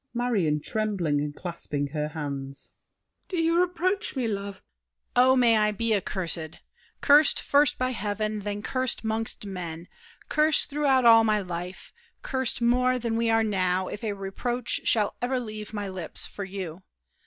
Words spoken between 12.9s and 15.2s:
than we are now, if a reproach Shall